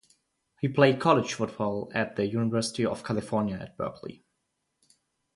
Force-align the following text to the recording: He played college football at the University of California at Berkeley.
He 0.59 0.67
played 0.67 0.99
college 0.99 1.35
football 1.35 1.91
at 1.93 2.15
the 2.15 2.25
University 2.25 2.83
of 2.83 3.03
California 3.03 3.55
at 3.57 3.77
Berkeley. 3.77 4.23